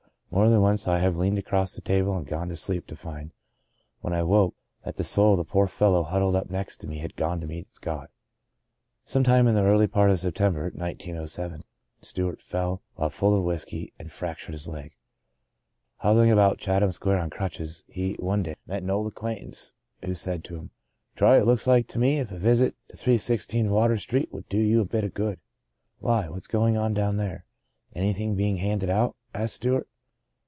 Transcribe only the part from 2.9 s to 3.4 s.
find,